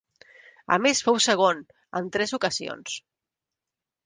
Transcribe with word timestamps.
A 0.75 0.79
més 0.85 1.01
fou 1.09 1.19
segon 1.25 1.61
en 2.01 2.09
tres 2.17 2.35
ocasions. 2.39 2.97